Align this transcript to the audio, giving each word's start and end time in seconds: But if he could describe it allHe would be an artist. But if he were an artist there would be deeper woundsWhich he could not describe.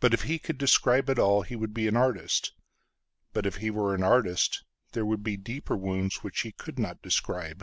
But 0.00 0.12
if 0.12 0.22
he 0.22 0.40
could 0.40 0.58
describe 0.58 1.08
it 1.08 1.16
allHe 1.16 1.54
would 1.56 1.72
be 1.72 1.86
an 1.86 1.96
artist. 1.96 2.52
But 3.32 3.46
if 3.46 3.58
he 3.58 3.70
were 3.70 3.94
an 3.94 4.02
artist 4.02 4.64
there 4.90 5.06
would 5.06 5.22
be 5.22 5.36
deeper 5.36 5.76
woundsWhich 5.76 6.42
he 6.42 6.50
could 6.50 6.76
not 6.76 7.00
describe. 7.02 7.62